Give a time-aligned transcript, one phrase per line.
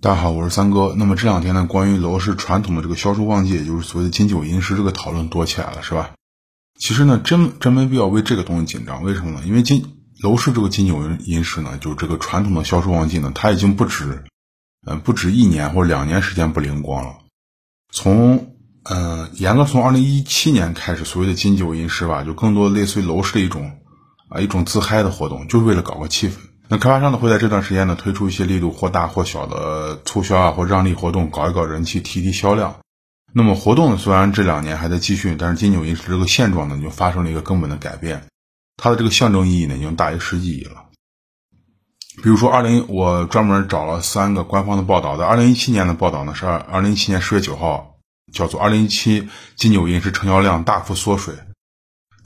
[0.00, 0.94] 大家好，我是三哥。
[0.96, 6.12] 那么这两天呢，关于楼市传统的这个销售旺季，也就是所谓的金九银十这个讨论多起来了，是吧？
[6.78, 9.02] 其实呢，真真没必要为这个东西紧张。
[9.02, 9.42] 为什么呢？
[9.44, 9.84] 因为金
[10.22, 14.22] 楼市这个金九银银十呢，就是这个传统的销售旺季呢，它已经不止，
[14.86, 17.16] 嗯，不止一年或者两年时间不灵光了。
[17.92, 18.54] 从，
[18.84, 23.80] 嗯，严格从二零一七年开始，所谓的金九银十吧，就更多类似于楼市的一种
[24.28, 26.34] 啊一种自嗨的活动，就是为了搞个气氛。
[26.70, 32.76] 那开发商呢会在这段时间呢推出一些力度或大或小的促销啊或让利活动，搞一搞人气，提提销量。
[33.32, 38.22] 那么活动呢虽然这两年还在继续，但是金九银十这个现状呢就发生了一个根本的改变，
[38.76, 40.84] 它的这个象征意义呢已经大于实际意义了。
[42.22, 47.96] 比如说二零，我专门找了三个官方的报道，在二零一七年的报道呢是二二零一七年十月九号，
[48.32, 51.34] 叫做二零一七金九银十成交量大幅缩水。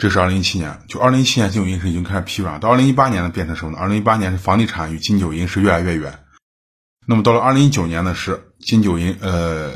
[0.03, 3.79] 这是二零一七年，就二零一七年金九银十已经开始疲软，到二零一八年呢变成什么呢？
[3.79, 6.25] 二零一八年是房地产与金九银十越来越远，
[7.07, 9.71] 那么到了二零一九年呢是金九银呃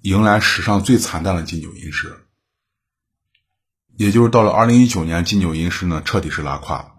[0.00, 2.16] 迎来史上最惨淡的金九银十，
[3.98, 6.94] 也就是到了二零一九年金九银十呢彻底是拉胯，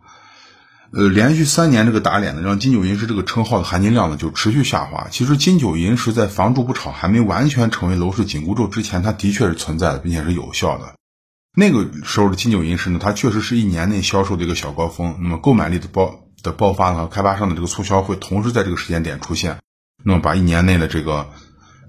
[0.92, 5.08] 呃连续三年这个打脸呢让金九银十这个称号的含金量呢就持续下滑。
[5.10, 10.94] 其实金九银十在房住不炒还没完全成为楼市紧箍咒之前，它的确是存在的，并且是有效的。
[11.60, 15.18] 那个时候的金九银十呢，它确实是一年内销售的一个小高峰。
[15.20, 19.58] 那么购买力的爆的爆发呢，开发商的这个促销会同时在这个时间点出现，
[20.04, 21.32] 那么把一年内的这个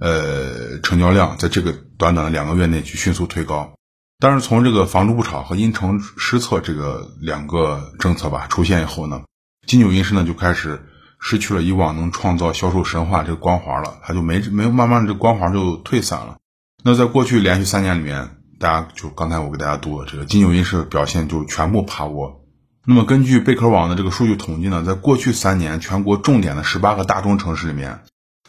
[0.00, 3.74] 呃成交量，在这个短短的两个月内去迅速推高。
[4.18, 9.20] 但是从这个房住不炒和因城施策这个两个政策吧出现以后呢，
[9.66, 10.82] 金九银十呢就开始
[11.20, 16.38] 失去了以往能创造销售神话这个光环了，它就没没有慢慢的这光环就退散了。
[16.82, 18.30] 那在过去连续三年里面。
[18.58, 22.44] 大家就刚才我给大家读的这个金九银十表现就全部趴窝。
[22.84, 28.00] 那么根据贝壳网的这个数据统计呢，在过去三年全国重点的十八个大中城市里面，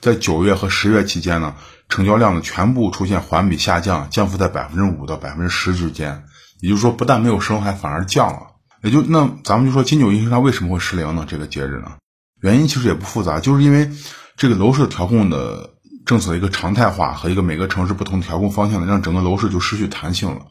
[0.01, 1.53] 在九月和十月期间呢，
[1.89, 6.23] 成交量呢全部出现环比下降，降幅在百分之五到百分之十之间。
[6.61, 8.39] 也就是说，不但没有升，还反而降了。
[8.81, 11.25] 也就那咱们就说金九银十它为什么会失灵呢？
[11.27, 11.97] 这个节日呢，
[12.41, 13.91] 原因其实也不复杂，就是因为
[14.35, 15.69] 这个楼市调控的。
[16.05, 20.47] 政策的一个常态化和一个每个城市不同调控方向呢，让整个楼市就失去弹性了。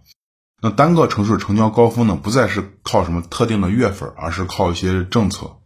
[0.61, 5.59] 那单个城市成交高峰呢，不再是靠什么特定的月份，而是靠一些政策。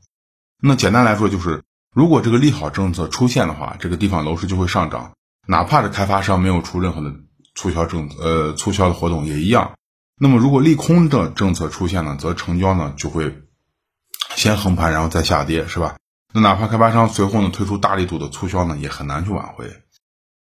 [0.62, 1.62] 那简单来说，就是
[1.94, 5.12] 如果这个利好政策出现的话，这个地方楼市就会上涨，
[5.46, 7.10] 哪怕是开发商没有出任何的
[7.54, 9.72] 促销政呃促销的活动也一样。
[10.20, 13.42] 那么如果利空的政策出现呢，则成交呢就会
[14.36, 15.96] 先横盘，然后再下跌，是吧？
[16.32, 19.66] 那哪怕开发商随后呢推出大力度的促销呢，也很难去挽回。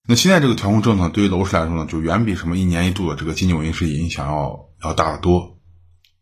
[0.07, 5.59] 那现在这个调控政策对于楼市来说呢，就远比什么一年一度的这个金九银十影响要要大得多。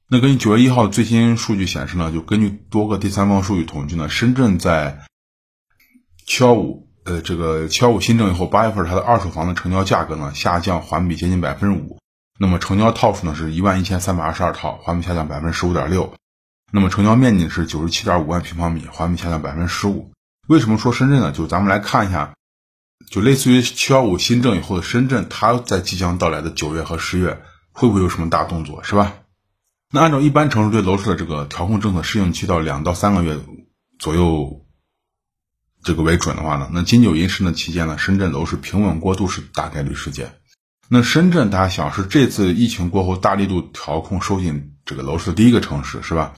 [0.09, 5.05] 那根据九月一号最新数据显示呢，就根据多个第三方数据统计呢，深圳在
[6.27, 11.99] 七幺五呃这个七幺五新政以后，八月份它的二手房的成交价格呢下降环比接近百分之五，
[12.39, 16.13] 那么成交套数呢是一万一千三百二十二套，环比下降百分之十五点六，
[16.77, 20.13] 那么成交面积是九十七点五万平方米，环比下降百分之十五。
[20.47, 21.33] 为什么说深圳呢？
[21.33, 22.35] 就是咱们来看一下。
[23.11, 27.41] 就类似于七幺五新政以后的深圳，它在即将到来的九月和十月
[27.73, 29.15] 会不会有什么大动作，是吧？
[29.91, 33.39] 那按照一般城市对楼市的这个调控政策适应期到两到三个月
[33.99, 34.67] 左右
[35.83, 40.35] 这个为准的话呢，那金九银十的期间呢，深圳楼市平稳过渡是大概率事件。
[40.91, 46.35] 那深圳大家想是这次疫情过后大力度调控收紧这个楼市的第一个城市，是吧？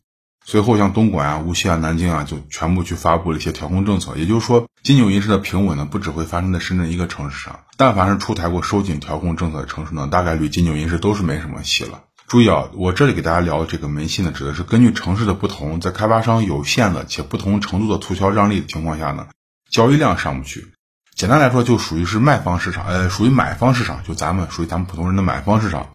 [0.50, 4.16] 随后，像东莞啊、无锡啊、南京啊，就全部去发布了一些调控政策。
[4.16, 7.60] 也就是说，金九银十的平稳呢，不只会发生在深圳一个城市上。
[7.76, 12.04] 但凡是出台过收紧调控政策的城市呢，大概率金九银十都是没什么戏了。
[12.26, 19.26] 注意啊，我这里给大家聊的这个没戏呢，指的是根据城市的不同，在开发商有限的且不同程度的促销让利的情况下呢，
[19.70, 20.72] 交易量上不去。
[21.14, 25.88] 简单来说，就属于是卖方市场，呃，属于买方市场，就咱们属于咱们普通人的买方市场。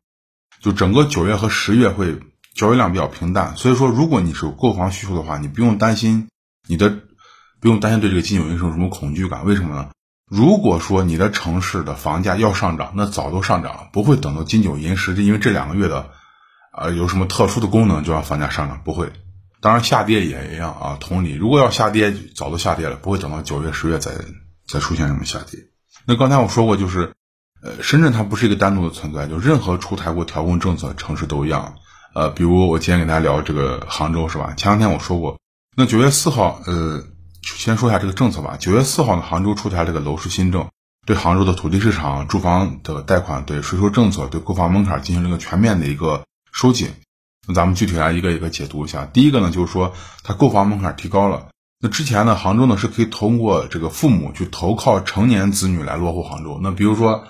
[0.61, 2.19] 就整个九月和十月会。
[2.53, 6.27] 交易量比较平淡，所以说如果你是有购房需求的话，你不用担心
[6.67, 6.99] 你的，
[7.59, 9.45] 不用担心对这个金九银十有什么恐惧感。
[9.45, 9.89] 为什么呢？
[10.29, 16.09] 如果说你的城市的房价要上涨，那早都上涨了，不会等到金九银十，因为这两个月的，
[16.71, 19.11] 啊有什么特殊的功能就让房价上涨，不会。
[19.61, 24.11] 当然下跌也一样啊，同理，如果要下跌，早都下跌了，不会等到九月十月再
[24.67, 25.59] 再出现什么下跌。
[26.05, 27.13] 那刚才我说过，就是
[27.61, 31.75] 呃，深圳它不是一个单独的存在，就任何出台过调控政策城市都一样。
[32.13, 34.53] 呃，比如我今天给大家聊这个杭州是吧？
[34.55, 35.39] 前两天我说过，
[35.75, 37.03] 那九月四号，呃，
[37.41, 38.55] 先说一下这个政策吧。
[38.59, 40.67] 九月四号呢，杭州出台这个楼市新政，
[41.07, 46.91] 对杭州的土地市场、住房的贷款、对税收政策、对购房门槛进行了一个全面的一个收紧。
[47.47, 49.05] 那咱们具体来一个一个解读一下。
[49.05, 49.93] 第一个呢，就是说
[50.23, 51.47] 它购房门槛提高了，
[51.79, 56.59] 那之前呢，杭州呢是可以通过这个父母去投靠成年子女来落户杭州。
[56.61, 57.23] 那比如说，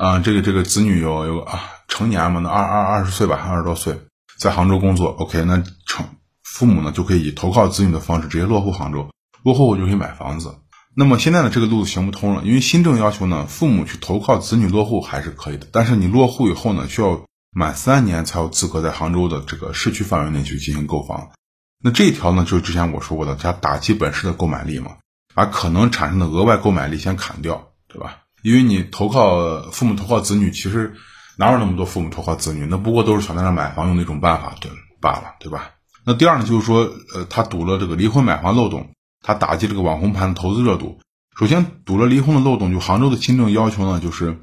[0.00, 4.00] 啊，这个这个子女有有啊成年嘛，那二二二十岁吧，二十多岁，
[4.38, 6.06] 在杭州工作，OK，那成
[6.42, 9.10] 父母呢就可以以投靠子女的方式直接落户杭州，
[9.42, 10.56] 落户后就可以买房子。
[10.94, 17.20] 那么现在呢，这个路子行不通了，因为新政要求呢，父母去投靠子女落户还是可以的，但是你落户以后呢，需要
[17.50, 21.28] 满三年才有资格在杭州的这个市区范围内去进行购房。
[21.84, 24.92] 那这一条呢，就是之前我说过的，它打击本市的购买力嘛，
[25.34, 28.20] 把可能产生的额外购买力先砍掉，对吧？
[28.42, 30.94] 因为你投靠父母投靠子女，其实
[31.36, 32.66] 哪有那么多父母投靠子女？
[32.66, 34.70] 那不过都是想在那买房用的一种办法，对
[35.00, 35.70] 罢了，对吧？
[36.04, 38.90] 那第二呢，就是说，呃，他堵了这个离婚买房漏洞，
[39.22, 40.98] 他打击这个网红盘的投资热度。
[41.38, 44.38] 首先堵了离婚的漏洞，就杭州的新政要求呢，就是。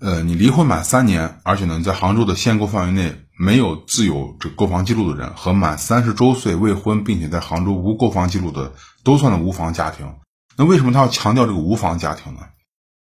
[0.00, 8.72] 呃，你离婚满三年，而且呢，在杭州的限购范围内没有自有这购房记录的人，和满三十周岁未婚并且在杭州无购房记录的，
[9.02, 10.16] 都算的无房家庭。
[10.56, 12.40] 那为什么他要强调这个无房家庭呢？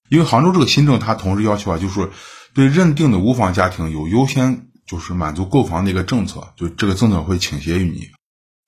[0.09, 2.09] 因为杭州这个新政，它同时要求啊，就是
[2.53, 8.09] 对认定的无房家庭有优先，就是满足购房的一个政策，就这个政策会倾斜于你。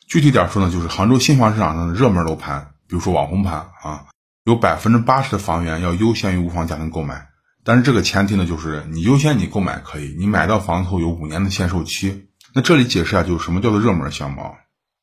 [0.07, 4.05] 具体点说呢，就是杭州新房市场上的热门楼盘，比如说网红盘啊，
[4.45, 7.27] 有百分之八十的房源要优先于无房家庭购买。
[7.63, 12.29] 但是这个前提呢，就是你优先你购买可以，你买到房子后有五年的限售期。
[12.53, 14.55] 那这里解释一下，就是什么叫做热门项目？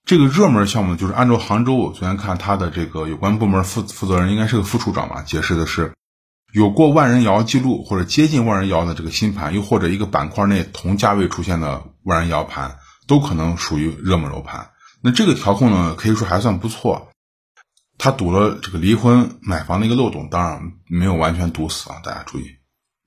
[0.07, 5.93] 这个热门项目就是按照杭州，我昨天看他的这个有关部门负负责人应该是个副处长吧，解释的是，
[6.55, 12.77] 有过万人摇记录或者接近万人摇的这个新盘，又或者一个板块内同价位出现的万人摇盘，
[13.09, 14.71] 都可能属于热门楼盘。
[15.03, 17.09] 那这个调控呢，可以说还算不错。
[17.99, 22.45] 他堵了这个离婚买房的一个漏洞，当然没有完全堵死啊，大家注意。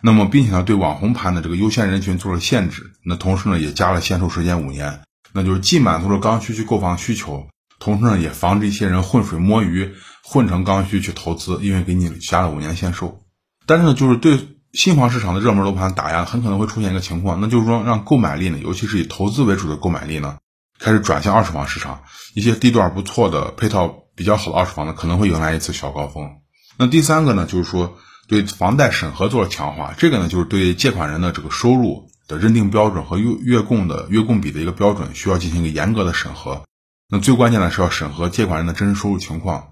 [0.04, 2.92] 那么，并且呢，对网红盘的这个优先人群做了限制。
[3.06, 7.48] 那同时呢，也加了限售时间五年，那就是既满足了刚需去购房需求，
[7.80, 13.24] 同时呢，也防止一些人浑水摸鱼，混成刚需去投资，因为给你加了五年限售。
[13.68, 20.38] 但是呢，就是对新房市场的热门楼盘打压，很可能会出现一个情况，那就是说让购买力呢，尤其是以投资为主的购买力呢，
[20.80, 22.02] 开始转向二手房市场，
[22.34, 24.04] 一些地段不错的配套。
[24.18, 26.28] 比较好的二手房呢，可能会迎来一次小高峰。
[26.76, 29.94] 那第三个呢，就是说对房贷审核做了强化。
[29.96, 36.64] 这个呢，就是对借款人的这个收入的认定标准和月月供的月供比的一个标准，需要进行一个严格的审核。
[37.08, 39.68] 那最关键的是要审核借款人的真实收入情况。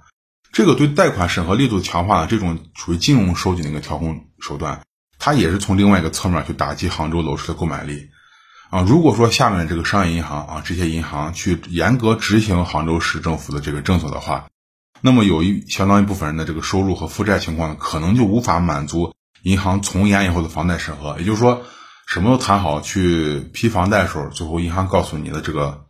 [0.56, 4.84] 这个对贷款审核力度强化的这种属于金融收紧的一个调控手段，
[5.20, 8.08] 它也是从另外一个侧面去打击杭州楼市的购买力。
[8.70, 14.48] 啊，如果说下面这个商业银行啊，这些银行去严格执行杭州市政府的这个政策的话，
[15.02, 19.14] 那么有一相当一部分人的这个收入和负债情况呢，可能就无法满足
[19.44, 21.18] 银行从严以后的房贷审核。
[21.20, 21.64] 也就是说，
[22.08, 25.85] 什么都谈好去批房贷的时候，最后银行告诉你的这个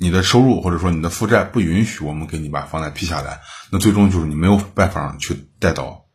[0.00, 3.38] 你的收入或者说你的负债不允许我们给你把房贷批下来，
[3.70, 6.06] 那最终就是你没有办法去贷到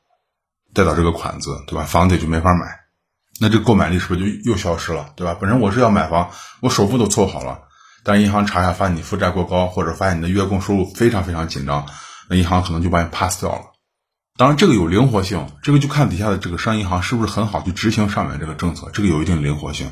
[0.74, 1.84] 贷到这个款子，对吧？
[1.84, 2.66] 房子也就没法买。
[3.40, 5.38] 那这购买力是不是就又消失了，对吧？
[5.40, 7.60] 本身我是要买房，我首付都凑好了，
[8.04, 11.86] 但银行查一下发现你负债过高，或者发现你的月供收入非常非常紧张，
[12.28, 13.62] 那银行可能就把你 pass 掉了。
[14.36, 19.92] 当然这个有灵活性，这个就看底下的这个商业银行是不是很好去执行上面这个政策，这个有一定灵活性。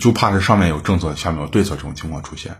[0.00, 2.56] 就怕是上面有政策，下面有对策这种情况出现。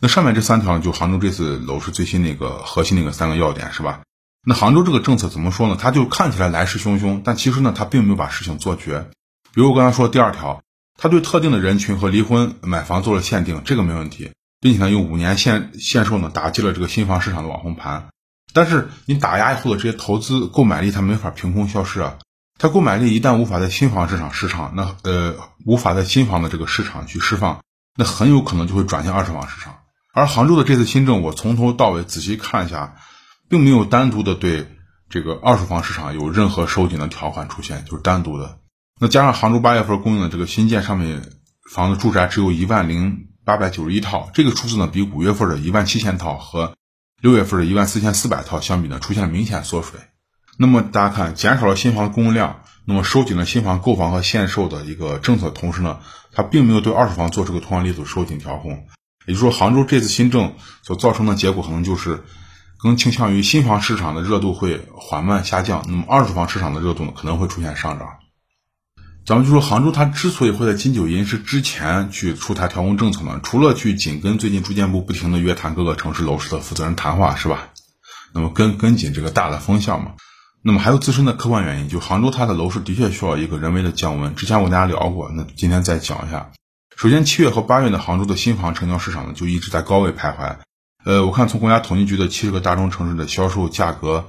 [0.00, 4.00] 那上面这三条就杭州这次楼市最新那个核心那个三个要点是吧？
[4.46, 5.76] 那杭州这个政策怎么说呢？
[5.78, 9.10] 它就看起来来势汹汹，但其实呢，它并没有把事情做绝。
[9.52, 10.62] 比如我刚才说第二条，
[10.96, 14.30] 它对特定的人群和离婚买房做了限定，这个没问题，
[14.60, 18.08] 并且呢，用五年限限售呢，打击了这个新房市场的网红盘。
[18.52, 22.18] 但是你打压以后的这些投资购买力，它没法凭空消失啊。
[22.58, 27.60] 它购买力一旦无法在新房市场市场，那呃，无法在新房的这个市场去释放，
[27.96, 29.76] 那很有可能就会转向二手房市场。
[30.18, 32.96] 而杭州的这次新政，我从头到尾仔细看一下。
[33.50, 34.76] 并没有单独的对
[35.08, 38.58] 这个二手房市场有任何收紧的条款出现，就是单独的。
[39.00, 41.22] 那加上杭州八月份供应的这个新建上面
[41.72, 46.74] 房子住宅只有一万零八百九十一套，这个数字呢比五月份的一万七千套和
[47.22, 49.98] 六月份的一万四千四百套相比呢出现了明显缩水。
[50.58, 56.00] 那么大家看，减少了新房供应量，那么收紧了新房购房和限售的一个政策，同时呢，
[56.34, 58.84] 它并没有对二手房做出个同样力度收紧调控。
[59.28, 62.24] 也就是说，杭州这次新政所造成的结果可能就是。
[62.80, 68.06] 更倾向于新房市场的热度会缓慢下降，那么二手房市场的热度呢可能会出现上涨。
[69.26, 77.70] 咱们就说杭州它之所以会在金九银十之前去出台调控政策呢，除了去紧跟最近住建部不停的约谈各个城市楼市的负责人谈话是吧？
[78.32, 80.12] 那么跟跟紧这个大的风向嘛，
[80.62, 84.36] 那么还有自身的客观原因，就杭州它的楼市的确需要一个人为的降温。
[84.36, 86.52] 之前我跟大家聊过，那今天再讲一下。
[86.98, 90.56] 首先，七月和八月的杭州的新房成交市场呢就一直在高位徘徊。
[91.04, 94.26] 呃，我看从国家统计局的七十个大中城市的销售价格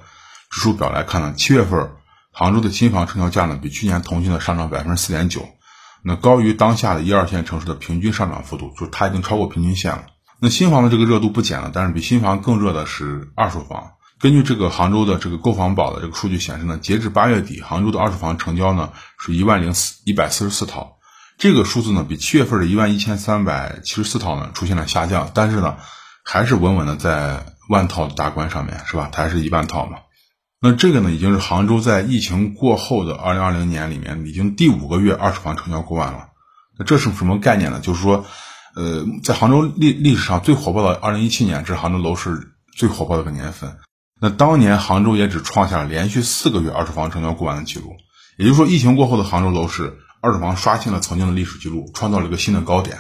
[0.52, 1.90] 指数表来看呢，七月份
[2.32, 5.50] 杭州的新房成交价呢比去年同期呢上涨百分之四点九，
[6.04, 10.04] 那高于当下的一二线城市的平均上涨幅度，就是它已经超过平均线了。
[10.40, 13.94] 那新房的这个热度不减了，但是比新房更热的是二手房。
[14.20, 20.99] 根据这个杭州的这个购房宝的这个数据显示呢，截至八月底，杭州的二手房成交呢是一万零四一百四十四套，
[21.40, 25.78] 这个数字呢比七月份的一万一千三百七十四套呢出现了下降，但是呢
[26.26, 29.08] 还是稳稳的在万套的大关上面，是吧？
[29.10, 30.00] 它还是一万套嘛。
[30.60, 36.28] 那这个呢已经是杭州在疫情过后的二零二零年里面已经第五个月二手房成交过万了。
[36.78, 37.80] 那这是什么概念呢？
[37.80, 38.26] 就是说，
[38.76, 43.78] 呃，在杭州历历史上最火爆的二零一七年，这是杭州楼市最火爆的一个年份。
[44.22, 47.96] 那当年杭州也只创下了连续四个月二手房成交过万的记录，
[48.38, 52.98] 也就是说，疫情过后的杭州楼市二手房刷新了曾经的历史记录，创造了一个新的高点。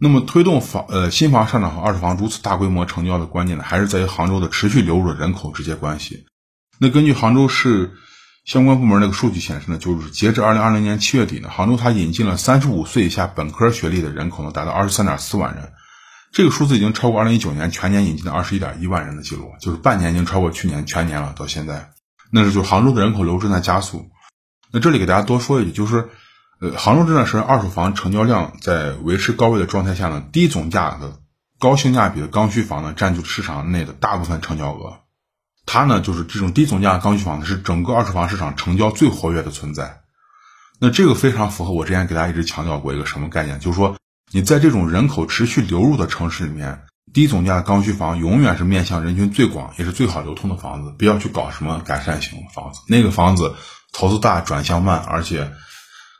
[0.00, 6.26] 那么，推动房呃新房上涨和二手房如此大规模成交的关键呢，还是在于杭州的持续流入的人口直接关系。
[6.78, 7.92] 那根据杭州市
[8.44, 15.72] 相关部门那个数据显示呢，就是截至二零二零年七月底呢，杭州它引进了三十五岁以下本科学历的人口呢，达到二十三点四万人。
[16.32, 21.32] 这个数字已经超过二零一九年全年引进的二十一点一万人的记录，就是半年已经超过去年全年了。
[21.36, 21.90] 到现在，
[22.30, 24.08] 那是就杭州的人口流正在加速。
[24.72, 26.08] 那这里给大家多说一句，就是，
[26.60, 31.18] 呃，杭州这段时间二手房成交量在维持高位的状态下呢，低总价的
[31.58, 35.00] 高性价比的刚需房呢，占据市场内的大部分成交额。
[35.66, 40.00] 它呢，就是这种低总价的刚需房呢，是整个二手房市场成交最活跃的存在。
[40.80, 43.96] 那这个非常符合我之前给大家一直强调过一个什么概念，就是说。
[44.30, 46.82] 你在这种人口持续流入的城市里面，
[47.14, 50.94] 低总价的刚需房永远是面向人群最广，也是最好流通的房子。
[50.98, 53.54] 不要去搞什么改善型房子，那个房子
[53.92, 55.52] 投资大，转向慢，而且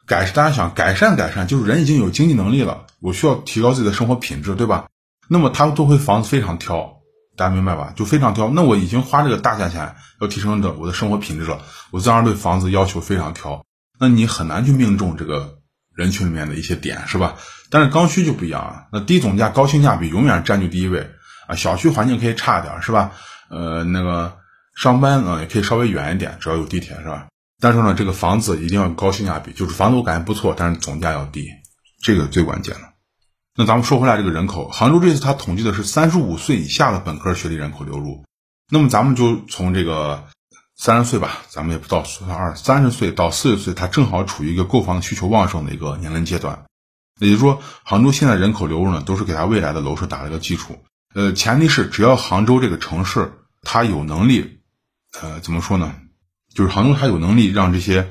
[0.07, 4.87] 改大家想改善改善，就是人已经有经济能力了，我需要提高自己的生活品质，对吧？
[5.29, 7.01] 那么他都会房子非常挑，
[7.37, 7.93] 大家明白吧？
[7.95, 8.49] 就非常挑。
[8.49, 11.61] 那我已经花这个大价钱要提升的我的生活品质了，
[11.91, 13.65] 我自然对房子要求非常挑。
[14.01, 15.59] 那你很难去命中这个
[15.95, 17.37] 人群里面的一些点，是吧？
[17.71, 21.11] 但是刚需就不一样啊，那低总价高性价比永远占据第一位
[21.47, 21.55] 啊。
[21.55, 23.13] 小区环境可以差点是吧？
[23.51, 24.39] 呃，那个
[24.75, 27.27] 上班呢也可以稍微远一点，只要有地铁是吧？
[27.61, 31.49] 但是呢，这个房子一定要高性价比，就是房子我感觉不错，但是总价要低，
[32.01, 32.91] 这个最关键了。
[33.57, 38.25] 那咱们说回来，这个人口，杭州这次它统计的是三十五岁以下的本科学历人口流入。
[38.71, 40.29] 那么咱们就从这个
[40.77, 46.67] 三十岁吧，咱们也不到算二，三十岁到四十岁，它正好处于一个购房需求旺盛的一个年龄阶段。
[47.19, 50.79] 也就是说，杭州现在人口流入呢，都是给他未来的楼市打了一个基础。
[51.15, 54.61] 呃，前提是只要杭州这个城市它有能力，
[55.21, 55.97] 呃，怎么说呢？
[56.59, 58.11] 就是杭州它有能力让这些，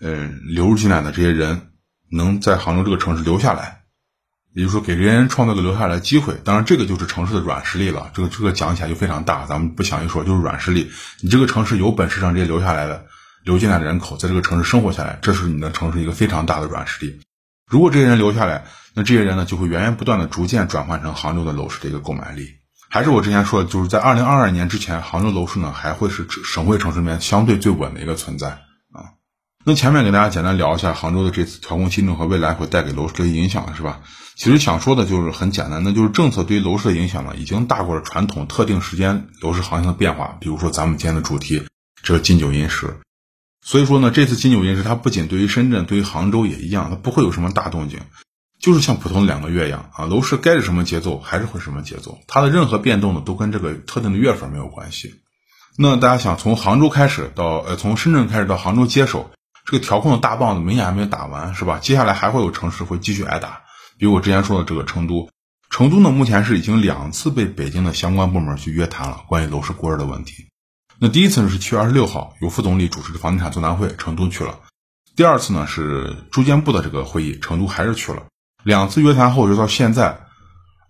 [0.00, 1.72] 呃，流入进来的这些人
[2.08, 3.82] 能在杭州这个城市留下来，
[4.54, 6.32] 也就是说给这些人创造个留下来的机会。
[6.44, 8.08] 当然，这个就是城市的软实力了。
[8.14, 10.92] 这个这个讲起来就非常大，咱们不详细说，就是软实力。
[11.22, 13.04] 你这个城市有本事让这些留下来的、
[13.42, 17.20] 留进来的人口在这个城市生活下来，这是你的城市一个非常大的软实力。
[17.68, 22.46] 如果这些人留下来，那这些人呢就会源源不断的逐渐转换成杭州的楼市的一个购买力。
[22.92, 29.16] 还是我之前说的，就是在二零二二年之前，杭州楼市呢还会是省会城市里面相对最稳的一个存在啊。
[29.64, 34.00] 那前面给大家简单聊一下杭州的这次调控新政和未来会带给楼市的影响，是吧？
[34.36, 40.36] 其实想说的就是很简单，那就是政策对于楼市的影响呢，已经大过了传统特定时间楼市行情的变化。
[40.38, 41.62] 比如说咱们今天的主题，
[42.02, 42.94] 这个金九银十。
[43.64, 48.00] 所以说呢，这次金九银十它不仅对于深圳，对于杭州也一样，它不会有什么大动静，
[48.62, 50.06] 就是像普通的两个月一样啊。
[50.06, 55.16] 楼市该是什么节奏还是会什么节奏，它的任何变动呢都跟这个特定的月份没有关系。
[55.76, 59.30] 那大家想从杭州开始到呃从深圳开始到杭州接手，
[59.66, 61.78] 这个调控的大棒子明显还没打完是吧？
[61.78, 63.62] 接下来还会有城市会继续挨打，
[63.98, 65.28] 比如我之前说的这个成都，
[65.70, 70.46] 成都呢目前是已经两次被北京的相关部门去约谈了关于楼市过热的问题。
[70.98, 74.60] 那第一次呢是七月二十六号，由副总理主持的房地产座谈会，成都去了。
[75.16, 78.24] 第二次呢是住建部的这个会议，成都还是去了。
[78.62, 80.20] 两次约谈后，就到现在，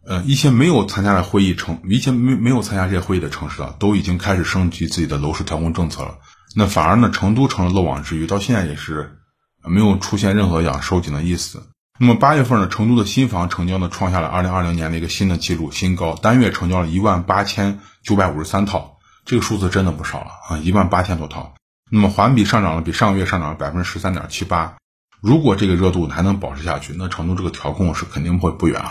[0.06, 6.18] 呃，一些没有参加的会议城，一些没没有参加这些会议的城市啊，都已经开始升级自己的楼市调控政策了。
[6.54, 9.18] 那反而呢，成都成了漏网之鱼，到现在也是
[9.64, 11.62] 没有出现任何想收紧的意思。
[11.98, 18.98] 那么八月份呢，成都的新房成交呢创下了二零二零年的一个新的记录新高，单月成交了一万八千九百五十三套。
[19.24, 21.54] 这个数字真的不少了啊，一万八千多套，
[21.90, 24.74] 那么环比上涨了，比上个月上涨了百分之十三点七八。
[25.22, 28.90] 如果这个热度还能保持下去，那成都这个调控是肯定会不远了。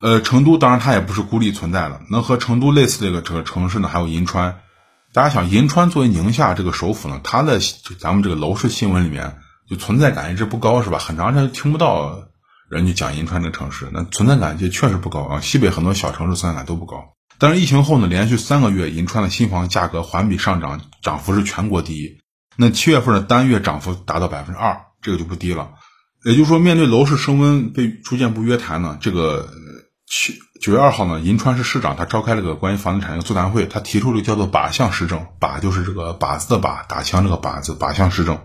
[0.00, 4.58] 呃，成都当然它也不是孤立存在的，那和成都类似这个这个城市呢，还有银川。
[5.12, 7.60] 大家想，银川作为宁夏这个首府呢，它的
[7.98, 9.38] 咱们这个楼市新闻里面
[9.70, 10.98] 就存在感一直不高，是吧？
[10.98, 12.24] 很长时间听不到
[12.68, 15.40] 人去讲银川这个城市，那存在感就确实不高啊。
[15.40, 17.14] 西北很多小城市存在感都不高。
[17.38, 22.18] 但是疫情后呢，连续三个月银川的新房价格环比上涨，涨幅是全国第一。
[22.56, 25.70] 那七月份的单月涨幅达到百分之二，这个就不低了。
[26.24, 29.48] 也就是说，面对楼市升温被逐渐不约谈呢，这个
[30.08, 38.40] 七九月二号呢，银川市市长他召开了个关于房地产一个座谈会，他提出了叫做“靶向施政”，靶就是这个靶子的靶，打枪这个靶子，靶向施政。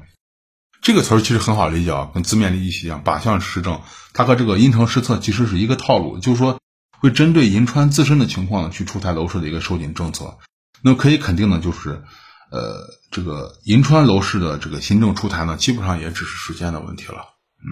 [0.82, 3.82] 这个词儿其实很好理解啊，跟字面的意思一样，靶向施政，
[4.14, 6.60] 它和这个因城施策其实是一个套路，就是说
[7.00, 10.38] 会针对银川自身的情况呢去出台楼市的一个收紧政策。
[10.84, 12.04] 那么可以肯定的就是，
[12.52, 17.18] 呃，这个银川楼市的这个新政出台呢，基本上也只是时间的问题了。
[17.60, 17.68] 嗯，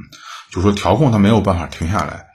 [0.51, 2.27] 就说调控它没有办法停下来。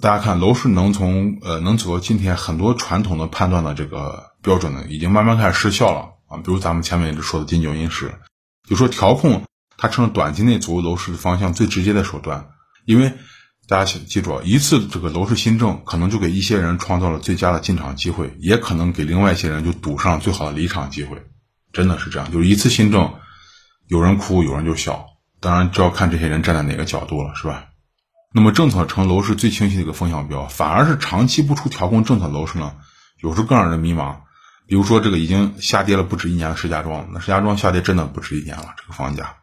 [0.00, 6.38] 大家看楼市能从呃能走到今天，很多传统的判断的这个标准呢，已经慢慢开始失效了啊。
[6.38, 8.14] 比如咱们前面一直说的金九银十，
[8.68, 9.42] 就说调控。
[9.76, 12.48] 它成了短期内左右楼市的方向最直接的手段，
[12.86, 13.12] 因为
[13.66, 21.26] 大家请记住，一次这个楼市新政可能就给一些人创造了最佳的进场机会，也可能给另外一些人就堵上最好的离场机会，
[21.74, 23.12] 真的是这样，就是一次新政，
[23.88, 25.06] 有人哭有人就笑，
[25.40, 27.66] 当然就要看这些人站在哪个角度了，是吧？
[28.32, 32.76] 那么政策成楼市最清晰的一个风向标，反而是长期不出调控政策楼市呢，
[33.20, 34.16] 有时候更让人迷茫。
[34.66, 39.36] 比如说这个已经下跌了不止一年的石家庄，那石家庄下跌真的不止一年了，这个房价。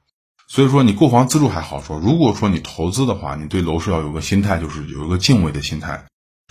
[0.47, 1.99] 所以说，你购房自住还好说。
[1.99, 6.03] 如果说你投资的话，你对楼市要有个心态，就是有一个敬畏的心态，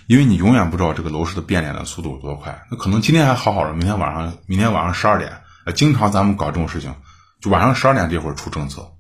[0.07, 2.63] 因为你永远不知道这个楼市的变脸的速度有多快。
[2.71, 5.43] 那可能今天还好好的，明天晚上，明天晚上十二点，
[5.73, 6.95] 经常咱们搞这种事情，
[7.41, 8.93] 就晚上十二点这会儿出政策，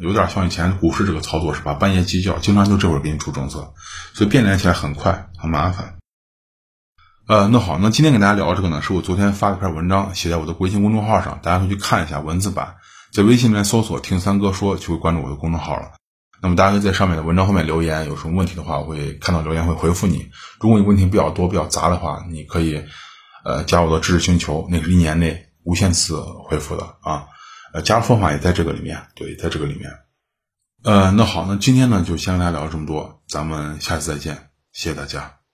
[0.00, 1.74] 有点像以前股市这个操作是吧？
[1.74, 3.74] 半夜鸡叫，经常就这会儿给你出政策，
[4.14, 5.96] 所以变脸起来很快，很麻烦。
[7.28, 12.76] 呃，那好，那今天给大家聊这个呢，是我昨天发了篇文章，写在我的微信公众号上，大家可以去看一下文字版。
[13.12, 15.92] 在微信里面搜索“听三哥说”就会关注我的公众号了。
[16.42, 20.28] 那么大家可以在上面的文章后面留言，有什么问题的话，我会看到留言会回复你。
[20.60, 22.84] 如果你问题比较多、比较杂的话，你可以
[23.44, 27.26] 呃加我的知识星球，那是一年内无限次回复的啊。
[27.74, 29.90] 呃，加入方法也在这个里面，对，在这个里面。
[30.84, 35.45] 呃，那好，那今天呢就先跟大家聊这么多，咱们下次再见，谢谢大家。